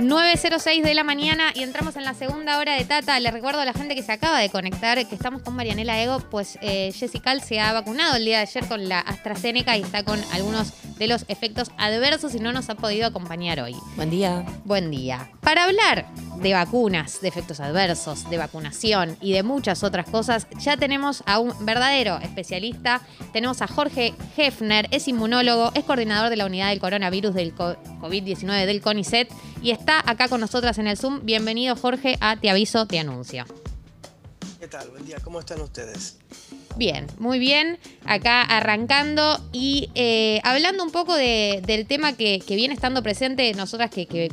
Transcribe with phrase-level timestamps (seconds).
[0.00, 3.20] 9.06 de la mañana y entramos en la segunda hora de Tata.
[3.20, 6.20] Les recuerdo a la gente que se acaba de conectar que estamos con Marianela Ego,
[6.30, 10.02] pues eh, Jessica se ha vacunado el día de ayer con la AstraZeneca y está
[10.02, 13.76] con algunos de los efectos adversos y no nos ha podido acompañar hoy.
[13.96, 14.44] Buen día.
[14.64, 15.30] Buen día.
[15.40, 16.06] Para hablar
[16.40, 21.38] de vacunas, de efectos adversos, de vacunación y de muchas otras cosas, ya tenemos a
[21.38, 23.02] un verdadero especialista.
[23.32, 28.66] Tenemos a Jorge Hefner, es inmunólogo, es coordinador de la unidad del coronavirus del COVID-19
[28.66, 29.30] del CONICET
[29.62, 31.20] y está acá con nosotras en el Zoom.
[31.24, 33.44] Bienvenido Jorge a Te Aviso, Te Anuncio.
[34.58, 34.88] ¿Qué tal?
[34.90, 36.18] Buen día, ¿cómo están ustedes?
[36.76, 37.78] Bien, muy bien.
[38.04, 44.30] Acá arrancando y eh, hablando un poco del tema que, viene estando presente, nosotras que,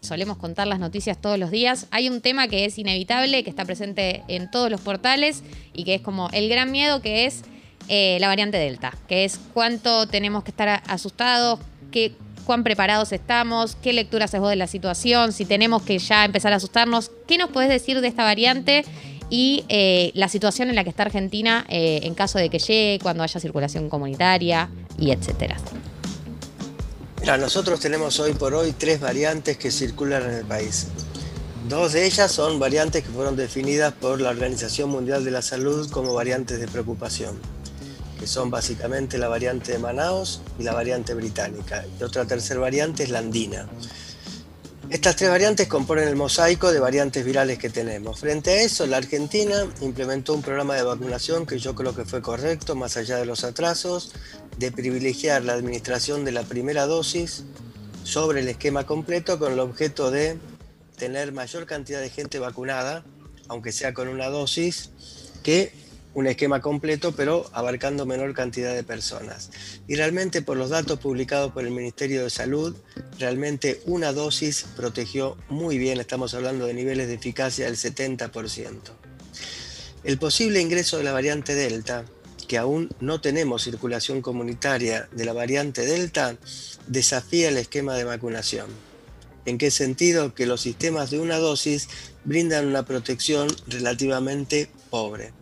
[0.00, 3.64] solemos contar las noticias todos los días, hay un tema que es inevitable, que está
[3.64, 7.42] presente en todos los portales y que es como el gran miedo que es
[7.88, 11.60] eh, la variante Delta, que es cuánto tenemos que estar asustados,
[11.92, 12.12] qué,
[12.46, 16.52] cuán preparados estamos, qué lecturas haces vos de la situación, si tenemos que ya empezar
[16.52, 17.10] a asustarnos.
[17.26, 18.84] ¿Qué nos podés decir de esta variante?
[19.30, 22.98] Y eh, la situación en la que está Argentina eh, en caso de que llegue,
[23.02, 24.68] cuando haya circulación comunitaria
[24.98, 25.56] y etcétera.
[27.40, 30.86] Nosotros tenemos hoy por hoy tres variantes que circulan en el país.
[31.68, 35.90] Dos de ellas son variantes que fueron definidas por la Organización Mundial de la Salud
[35.90, 37.36] como variantes de preocupación,
[38.20, 41.84] que son básicamente la variante de Manaus y la variante británica.
[41.98, 43.66] Y otra tercera variante es la andina.
[44.88, 48.20] Estas tres variantes componen el mosaico de variantes virales que tenemos.
[48.20, 52.22] Frente a eso, la Argentina implementó un programa de vacunación que yo creo que fue
[52.22, 54.12] correcto, más allá de los atrasos,
[54.58, 57.42] de privilegiar la administración de la primera dosis
[58.04, 60.38] sobre el esquema completo con el objeto de
[60.96, 63.04] tener mayor cantidad de gente vacunada,
[63.48, 64.90] aunque sea con una dosis,
[65.42, 65.72] que
[66.16, 69.50] un esquema completo, pero abarcando menor cantidad de personas.
[69.86, 72.74] Y realmente por los datos publicados por el Ministerio de Salud,
[73.18, 78.78] realmente una dosis protegió muy bien, estamos hablando de niveles de eficacia del 70%.
[80.04, 82.06] El posible ingreso de la variante Delta,
[82.48, 86.38] que aún no tenemos circulación comunitaria de la variante Delta,
[86.86, 88.68] desafía el esquema de vacunación.
[89.44, 90.34] ¿En qué sentido?
[90.34, 91.88] Que los sistemas de una dosis
[92.24, 95.34] brindan una protección relativamente pobre.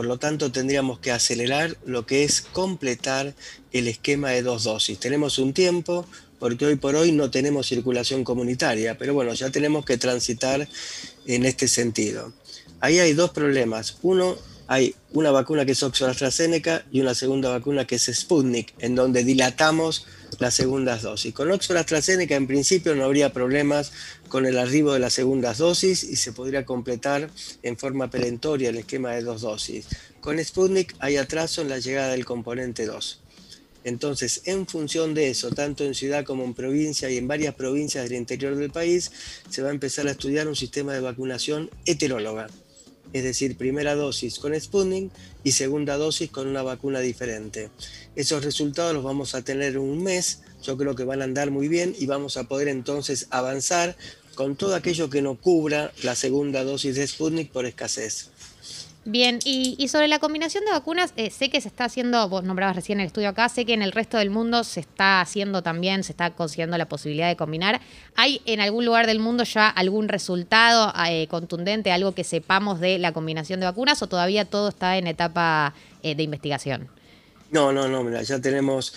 [0.00, 3.34] Por lo tanto, tendríamos que acelerar lo que es completar
[3.70, 4.98] el esquema de dos dosis.
[4.98, 6.06] Tenemos un tiempo,
[6.38, 10.66] porque hoy por hoy no tenemos circulación comunitaria, pero bueno, ya tenemos que transitar
[11.26, 12.32] en este sentido.
[12.80, 13.98] Ahí hay dos problemas.
[14.00, 14.38] Uno,
[14.70, 18.94] hay una vacuna que es Oxford AstraZeneca y una segunda vacuna que es Sputnik, en
[18.94, 20.06] donde dilatamos
[20.38, 21.34] las segundas dosis.
[21.34, 23.90] Con Oxford AstraZeneca en principio no habría problemas
[24.28, 27.28] con el arribo de las segundas dosis y se podría completar
[27.64, 29.88] en forma perentoria el esquema de dos dosis.
[30.20, 33.22] Con Sputnik hay atraso en la llegada del componente 2.
[33.82, 38.04] Entonces, en función de eso, tanto en ciudad como en provincia y en varias provincias
[38.04, 39.10] del interior del país,
[39.50, 42.46] se va a empezar a estudiar un sistema de vacunación heteróloga
[43.12, 45.10] es decir, primera dosis con Sputnik
[45.44, 47.70] y segunda dosis con una vacuna diferente.
[48.16, 51.50] Esos resultados los vamos a tener en un mes, yo creo que van a andar
[51.50, 53.96] muy bien y vamos a poder entonces avanzar
[54.34, 58.30] con todo aquello que no cubra la segunda dosis de Sputnik por escasez.
[59.06, 62.76] Bien, y, sobre la combinación de vacunas, eh, sé que se está haciendo, vos nombrabas
[62.76, 66.04] recién el estudio acá, sé que en el resto del mundo se está haciendo también,
[66.04, 67.80] se está consiguiendo la posibilidad de combinar.
[68.14, 72.98] ¿Hay en algún lugar del mundo ya algún resultado eh, contundente, algo que sepamos de
[72.98, 76.88] la combinación de vacunas o todavía todo está en etapa eh, de investigación?
[77.50, 78.92] No, no, no, mira, ya tenemos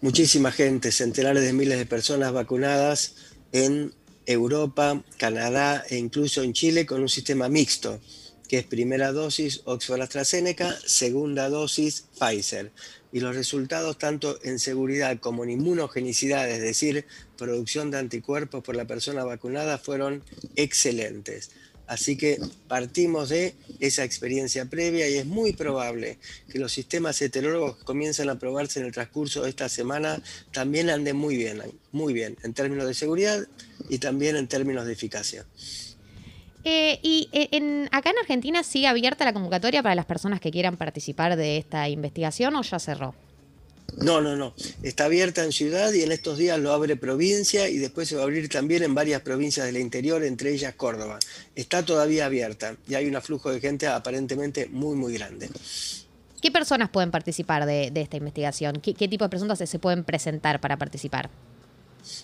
[0.00, 3.16] muchísima gente, centenares de miles de personas vacunadas
[3.50, 3.92] en
[4.24, 7.98] Europa, Canadá e incluso en Chile con un sistema mixto
[8.48, 12.72] que es primera dosis Oxford AstraZeneca, segunda dosis Pfizer.
[13.12, 17.06] Y los resultados tanto en seguridad como en inmunogenicidad, es decir,
[17.36, 20.22] producción de anticuerpos por la persona vacunada, fueron
[20.56, 21.50] excelentes.
[21.88, 22.38] Así que
[22.68, 26.18] partimos de esa experiencia previa y es muy probable
[26.52, 30.22] que los sistemas heterólogos que comienzan a probarse en el transcurso de esta semana
[30.52, 33.46] también anden muy bien, muy bien, en términos de seguridad
[33.88, 35.46] y también en términos de eficacia.
[36.70, 40.50] Eh, y eh, en, acá en Argentina sigue abierta la convocatoria para las personas que
[40.50, 43.14] quieran participar de esta investigación o ya cerró.
[43.96, 44.52] No, no, no.
[44.82, 48.20] Está abierta en ciudad y en estos días lo abre provincia y después se va
[48.20, 51.18] a abrir también en varias provincias del interior, entre ellas Córdoba.
[51.56, 55.48] Está todavía abierta y hay un aflujo de gente aparentemente muy, muy grande.
[56.42, 58.82] ¿Qué personas pueden participar de, esta investigación?
[58.82, 61.30] ¿Qué, tipo de personas se pueden presentar para participar?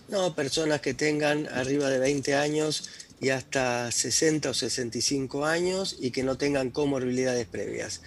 [0.08, 2.88] No, personas que tengan arriba de 20 años
[3.20, 8.02] y hasta 60 o 65 años y que no tengan comorbilidades previas.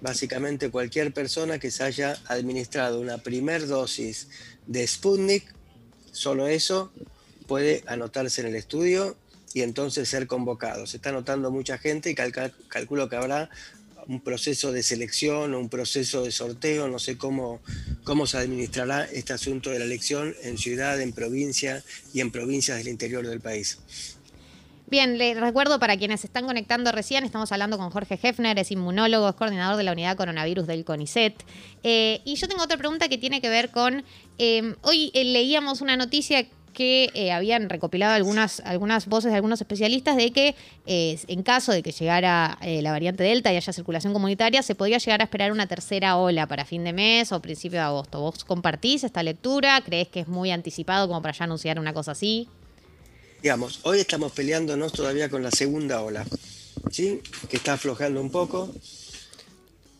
[0.00, 4.28] Básicamente cualquier persona que se haya administrado una primer dosis
[4.66, 5.54] de Sputnik,
[6.12, 6.92] solo eso,
[7.46, 9.16] puede anotarse en el estudio
[9.52, 10.86] y entonces ser convocado.
[10.86, 13.50] Se está anotando mucha gente y calculo que habrá
[14.06, 17.60] un proceso de selección o un proceso de sorteo, no sé cómo,
[18.04, 21.82] cómo se administrará este asunto de la elección en ciudad, en provincia
[22.12, 23.78] y en provincias del interior del país.
[24.90, 29.28] Bien, le recuerdo para quienes están conectando recién, estamos hablando con Jorge Hefner, es inmunólogo,
[29.28, 31.44] es coordinador de la unidad coronavirus del CONICET.
[31.84, 34.02] Eh, y yo tengo otra pregunta que tiene que ver con,
[34.38, 39.60] eh, hoy eh, leíamos una noticia que eh, habían recopilado algunas, algunas voces de algunos
[39.60, 40.54] especialistas de que
[40.86, 44.74] eh, en caso de que llegara eh, la variante Delta y haya circulación comunitaria, se
[44.74, 48.20] podría llegar a esperar una tercera ola para fin de mes o principio de agosto.
[48.20, 49.80] ¿Vos compartís esta lectura?
[49.84, 52.48] ¿Crees que es muy anticipado como para ya anunciar una cosa así?
[53.42, 56.26] Digamos, hoy estamos peleándonos todavía con la segunda ola,
[56.90, 57.20] ¿sí?
[57.48, 58.72] que está aflojando un poco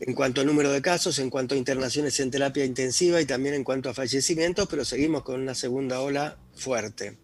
[0.00, 3.54] en cuanto a número de casos, en cuanto a internaciones en terapia intensiva y también
[3.54, 7.18] en cuanto a fallecimientos, pero seguimos con una segunda ola fuerte.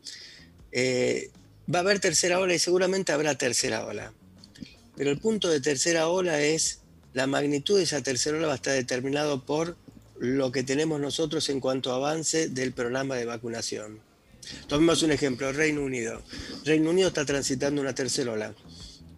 [0.73, 1.31] Eh,
[1.73, 4.13] va a haber tercera ola y seguramente habrá tercera ola.
[4.95, 6.81] Pero el punto de tercera ola es
[7.15, 9.77] la magnitud de esa tercera ola va a estar determinado por
[10.19, 14.01] lo que tenemos nosotros en cuanto a avance del programa de vacunación.
[14.69, 16.23] Tomemos un ejemplo, Reino Unido.
[16.65, 18.55] Reino Unido está transitando una tercera ola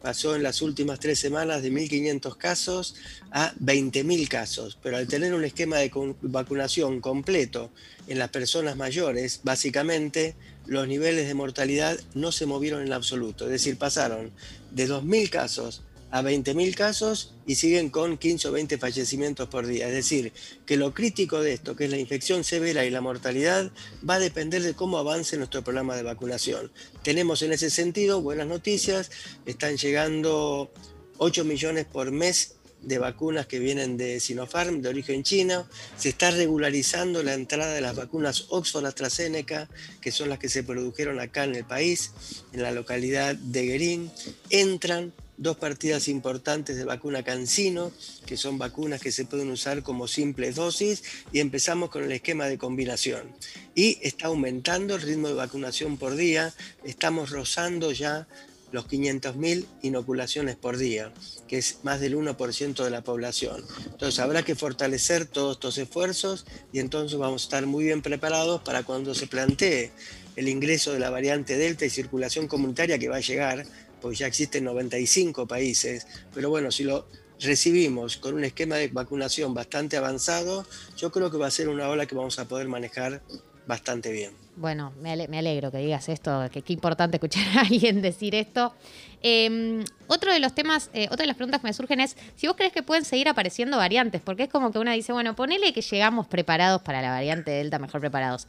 [0.00, 2.94] pasó en las últimas tres semanas de 1.500 casos
[3.30, 5.90] a 20.000 casos, pero al tener un esquema de
[6.22, 7.70] vacunación completo
[8.06, 10.34] en las personas mayores, básicamente
[10.66, 14.30] los niveles de mortalidad no se movieron en absoluto, es decir, pasaron
[14.70, 19.88] de 2.000 casos a 20.000 casos y siguen con 15 o 20 fallecimientos por día.
[19.88, 20.32] Es decir,
[20.66, 23.70] que lo crítico de esto, que es la infección severa y la mortalidad,
[24.08, 26.70] va a depender de cómo avance nuestro programa de vacunación.
[27.02, 29.10] Tenemos en ese sentido buenas noticias,
[29.46, 30.72] están llegando
[31.18, 35.66] 8 millones por mes de vacunas que vienen de Sinopharm, de origen chino.
[35.96, 39.68] Se está regularizando la entrada de las vacunas Oxford AstraZeneca,
[40.00, 42.12] que son las que se produjeron acá en el país,
[42.52, 44.10] en la localidad de Guerín.
[44.50, 47.92] Entran dos partidas importantes de vacuna Cancino,
[48.26, 51.02] que son vacunas que se pueden usar como simples dosis,
[51.32, 53.32] y empezamos con el esquema de combinación.
[53.74, 56.52] Y está aumentando el ritmo de vacunación por día,
[56.84, 58.26] estamos rozando ya
[58.72, 61.12] los 500.000 inoculaciones por día,
[61.46, 63.64] que es más del 1% de la población.
[63.86, 68.60] Entonces habrá que fortalecer todos estos esfuerzos y entonces vamos a estar muy bien preparados
[68.62, 69.90] para cuando se plantee
[70.36, 73.66] el ingreso de la variante Delta y circulación comunitaria que va a llegar
[74.00, 77.06] pues ya existen 95 países, pero bueno, si lo
[77.40, 80.66] recibimos con un esquema de vacunación bastante avanzado,
[80.96, 83.22] yo creo que va a ser una ola que vamos a poder manejar
[83.66, 84.32] bastante bien.
[84.56, 88.74] Bueno, me, alegro que digas esto, que qué importante escuchar a alguien decir esto.
[89.22, 92.48] Em, otro de los temas, eh, otra de las preguntas que me surgen es si
[92.48, 95.72] vos crees que pueden seguir apareciendo variantes, porque es como que una dice, bueno, ponele
[95.72, 98.48] que llegamos preparados para la variante Delta, mejor preparados.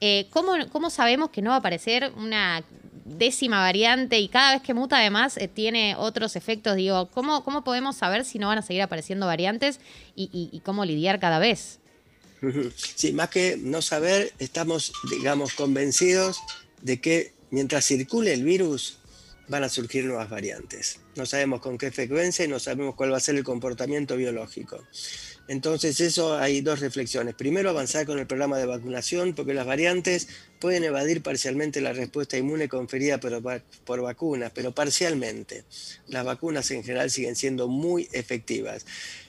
[0.00, 2.64] Eh, ¿cómo, ¿Cómo sabemos que no va a aparecer una
[3.04, 6.76] décima variante y cada vez que muta además eh, tiene otros efectos.
[6.76, 9.80] Digo, ¿cómo, ¿cómo podemos saber si no van a seguir apareciendo variantes
[10.16, 11.80] y, cómo lidiar cada vez?
[12.76, 16.40] Sí, más que no saber, estamos, digamos, convencidos
[16.82, 18.98] de que mientras circule el virus
[19.48, 21.00] van a surgir nuevas variantes.
[21.16, 24.82] No sabemos con qué frecuencia y no sabemos cuál va a ser el comportamiento biológico.
[25.48, 27.34] Entonces, eso hay dos reflexiones.
[27.34, 30.28] Primero, avanzar con el programa de vacunación, porque las variantes
[30.64, 35.64] pueden evadir parcialmente la respuesta inmune conferida por, vacunas, pero parcialmente.
[36.08, 38.86] Las vacunas en general siguen siendo muy efectivas.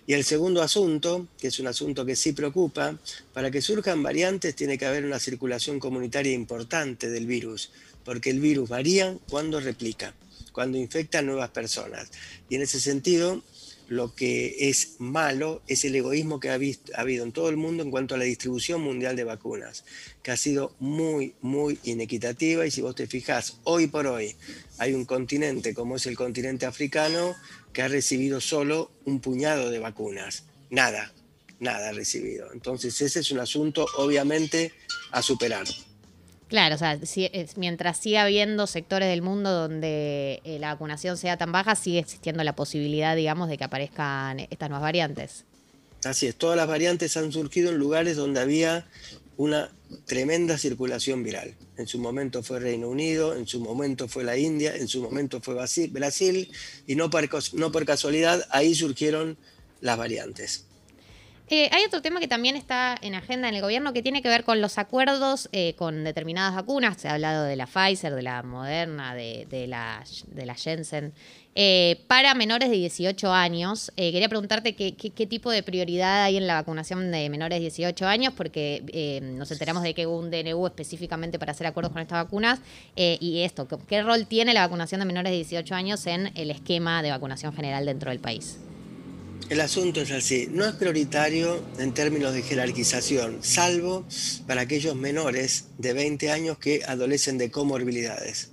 [0.07, 2.97] Y el segundo asunto, que es un asunto que sí preocupa,
[3.33, 7.69] para que surjan variantes tiene que haber una circulación comunitaria importante del virus,
[8.05, 10.13] porque el virus varía cuando replica,
[10.53, 12.11] cuando infecta a nuevas personas.
[12.47, 13.43] Y en ese sentido,
[13.87, 17.91] lo que es malo es el egoísmo que ha, habido en todo el mundo en
[17.91, 19.85] cuanto a la distribución mundial de vacunas,
[20.23, 24.35] que ha sido muy, muy inequitativa y si vos te fijás, hoy por hoy
[24.77, 27.35] hay un continente como es el continente africano
[27.73, 31.13] que ha recibido solo un puñado de vacunas, nada,
[31.59, 32.51] nada ha recibido.
[32.53, 34.71] Entonces ese es un asunto obviamente
[35.11, 35.65] a superar.
[36.47, 36.99] Claro, o sea,
[37.55, 42.43] mientras siga habiendo sectores del mundo donde eh, la vacunación sea tan baja, sigue existiendo
[42.43, 45.45] la posibilidad, digamos, de que aparezcan estas nuevas variantes.
[46.03, 48.85] Así es, todas las variantes han surgido en lugares donde había
[49.37, 49.71] una
[50.05, 51.55] tremenda circulación viral.
[51.77, 55.41] En su momento fue Reino Unido, en su momento fue la India, en su momento
[55.41, 55.55] fue
[55.89, 56.51] Brasil,
[56.85, 59.35] y no por casualidad ahí surgieron
[59.81, 60.65] las variantes.
[61.47, 64.29] Eh, hay otro tema que también está en agenda en el gobierno que tiene que
[64.29, 66.97] ver con los acuerdos eh, con determinadas vacunas.
[66.99, 71.13] Se ha hablado de la Pfizer, de la Moderna, de, la, de la Jensen.
[71.57, 74.91] Eh, para menores de 18 años, quería preguntarte qué,
[75.27, 79.83] tipo de prioridad hay en la vacunación de menores de 18 años, porque nos enteramos
[79.83, 82.59] de que hubo un DNU específicamente para hacer acuerdos con estas vacunas.
[82.95, 87.01] y esto, ¿qué rol tiene la vacunación de menores de 18 años en el esquema
[87.03, 88.57] de vacunación general dentro del país?
[89.49, 94.05] El asunto es así, no es prioritario en términos de jerarquización, salvo
[94.47, 98.49] para aquellos menores de 20 años que adolecen de comorbilidades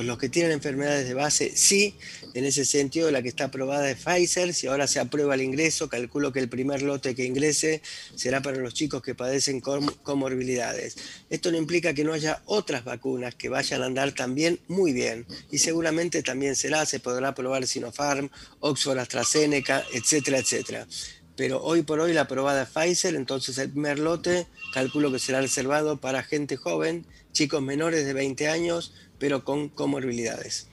[0.00, 1.94] los que tienen enfermedades de base, sí,
[2.32, 5.90] en ese sentido la que está aprobada es Pfizer, si ahora se aprueba el ingreso,
[5.90, 7.82] calculo que el primer lote que ingrese
[8.14, 10.96] será para los chicos que padecen comorbilidades.
[11.28, 15.26] Esto no implica que no haya otras vacunas que vayan a andar también muy bien
[15.50, 18.30] y seguramente también será, se podrá aprobar Sinopharm,
[18.60, 20.86] Oxford AstraZeneca, etcétera, etcétera
[21.36, 25.98] pero hoy por hoy la aprobada Pfizer, entonces el primer lote calculo que será reservado
[25.98, 28.92] para gente joven, chicos menores de 20 años,
[29.22, 30.66] pero con comorbilidades.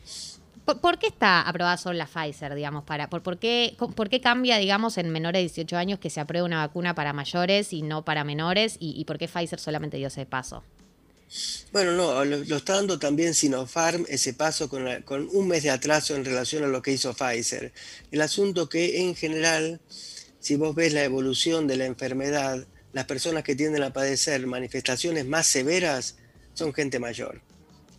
[0.65, 2.84] ¿Por, qué está aprobada solo la Pfizer, digamos?
[2.84, 6.48] Para, por, qué, ¿Por qué cambia, digamos, en menores de 18 años que se apruebe
[6.48, 8.75] una vacuna para mayores y no para menores?
[8.79, 10.63] ¿Y, por qué Pfizer solamente dio ese paso?
[11.72, 16.15] Bueno, no, lo, está dando también Sinopharm ese paso con, con, un mes de atraso
[16.15, 17.72] en relación a lo que hizo Pfizer.
[18.10, 19.79] El asunto que en general,
[20.39, 25.27] si vos ves la evolución de la enfermedad, las personas que tienden a padecer manifestaciones
[25.27, 26.15] más severas
[26.56, 27.44] son gente mayor.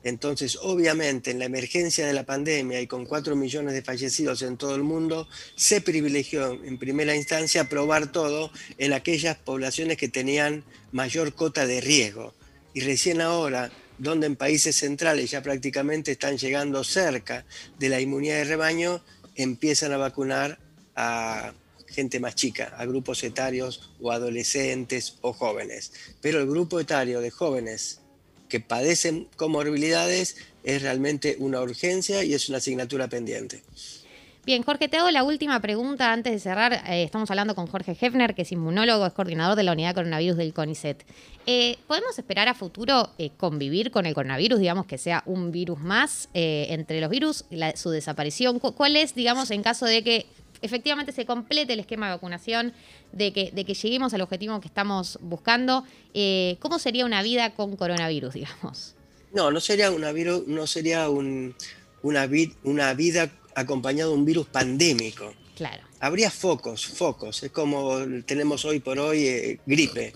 [0.02, 4.57] Entonces, obviamente, en la emergencia de la pandemia y con 4 millones de fallecidos en
[4.57, 10.64] todo el mundo, se privilegió en primera instancia probar todo en aquellas poblaciones que tenían
[10.92, 12.35] mayor cota de riesgo.
[12.73, 17.45] Y recién ahora, donde en países centrales ya prácticamente están llegando cerca
[17.78, 19.02] de la inmunidad de rebaño,
[19.35, 20.59] empiezan a vacunar
[20.97, 21.52] a
[21.88, 25.92] gente más chica, a grupos etarios o adolescentes o jóvenes.
[26.21, 28.00] Pero el grupo etario de jóvenes
[28.50, 33.62] que padecen comorbilidades es realmente una urgencia y es una asignatura pendiente.
[34.47, 36.73] Bien, Jorge, te hago la última pregunta antes de cerrar.
[36.88, 39.95] Eh, estamos hablando con Jorge Hefner, que es inmunólogo, es coordinador de la unidad de
[39.95, 41.04] coronavirus del CONICET.
[41.47, 45.78] Eh, ¿Podemos esperar a futuro eh, convivir con el coronavirus, digamos que sea un virus
[45.80, 48.59] más entre los virus, su desaparición?
[48.59, 50.26] ¿Cuál es, digamos, en caso de que
[50.62, 52.73] efectivamente se complete el esquema de vacunación,
[53.12, 55.85] de que, de que lleguemos al objetivo que estamos buscando.
[56.14, 58.95] Eh, ¿Cómo sería una vida con coronavirus, digamos?
[59.33, 61.55] No, no sería, una virus, no sería un,
[62.02, 62.29] una,
[62.64, 65.33] una vida acompañada de un virus pandémico.
[65.57, 65.83] Claro.
[66.00, 67.43] Habría focos, focos.
[67.43, 70.14] Es como tenemos hoy por hoy eh, gripe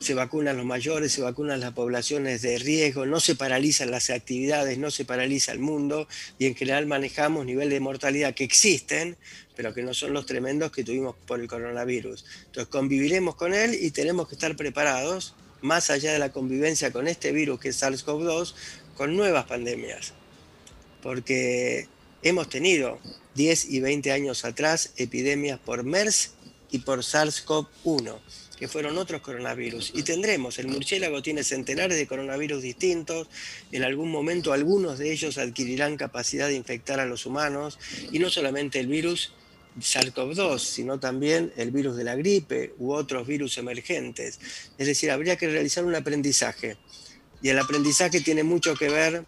[0.00, 4.78] se vacunan los mayores, se vacunan las poblaciones de riesgo, no se paralizan las actividades,
[4.78, 9.18] no se paraliza el mundo y en general manejamos niveles de mortalidad que existen,
[9.54, 12.24] pero que no son los tremendos que tuvimos por el coronavirus.
[12.46, 17.06] Entonces conviviremos con él y tenemos que estar preparados, más allá de la convivencia con
[17.06, 18.54] este virus que es SARS-CoV-2,
[18.96, 20.14] con nuevas pandemias.
[21.02, 21.88] Porque
[22.22, 22.98] hemos tenido
[23.34, 26.32] 10 y 20 años atrás epidemias por MERS
[26.70, 28.18] y por SARS-CoV-1
[28.60, 29.92] que fueron otros coronavirus.
[29.94, 33.26] Y tendremos, el murciélago tiene centenares de coronavirus distintos,
[33.72, 37.78] en algún momento algunos de ellos adquirirán capacidad de infectar a los humanos,
[38.12, 39.32] y no solamente el virus
[39.78, 44.38] SARS-CoV-2, sino también el virus de la gripe u otros virus emergentes.
[44.76, 46.76] Es decir, habría que realizar un aprendizaje.
[47.40, 49.24] Y el aprendizaje tiene mucho que ver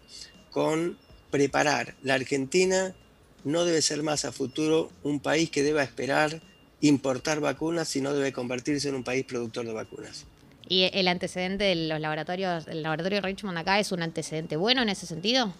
[0.51, 0.99] con
[1.31, 1.95] preparar.
[2.03, 2.95] La Argentina
[3.43, 6.39] no debe ser más a futuro un país que deba esperar
[6.83, 10.25] importar vacunas, sino debe convertirse en un país productor de vacunas.
[10.67, 14.89] ¿Y el antecedente de los laboratorios, el laboratorio Richmond acá es un antecedente bueno en
[14.89, 15.53] ese sentido?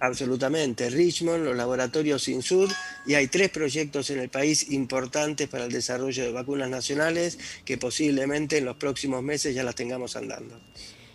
[0.00, 0.90] Absolutamente.
[0.90, 2.68] Richmond, los laboratorios INSUR,
[3.06, 7.78] y hay tres proyectos en el país importantes para el desarrollo de vacunas nacionales que
[7.78, 10.60] posiblemente en los próximos meses ya las tengamos andando.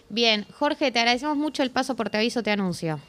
[0.10, 3.02] Bien, Jorge, te agradecemos mucho el paso por Te Aviso, Te Anuncio.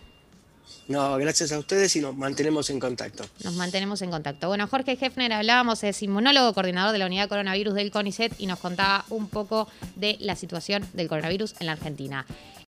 [0.88, 3.24] No, gracias a ustedes y nos mantenemos en contacto.
[3.44, 4.48] Nos mantenemos en contacto.
[4.48, 8.58] Bueno, Jorge Hefner hablábamos, es inmunólogo, coordinador de la unidad coronavirus del CONICET y nos
[8.58, 12.26] contaba un poco de la situación del coronavirus en la Argentina.